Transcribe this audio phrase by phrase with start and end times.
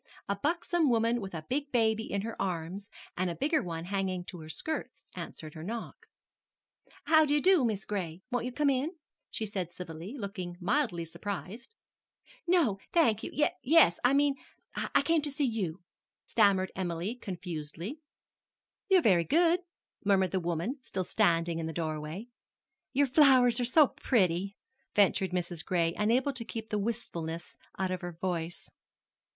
[0.27, 4.23] A buxom woman with a big baby in her arms, and a bigger one hanging
[4.25, 6.07] to her skirts, answered her knock.
[7.03, 8.23] "How do you do, Mis' Gray.
[8.31, 8.95] Won't you come in?"
[9.31, 11.75] said she civilly, looking mildly surprised.
[12.47, 13.29] "No, thank you
[13.61, 14.33] yes I mean
[14.73, 15.83] I came to see you,"
[16.25, 17.99] stammered Emily confusedly.
[18.89, 19.59] "You're very good,"
[20.03, 22.27] murmured the woman, still standing in the doorway.
[22.91, 24.55] "Your flowers are so pretty,"
[24.95, 25.63] ventured Mrs.
[25.63, 28.67] Gray, unable to keep the wistfulness out of her voice.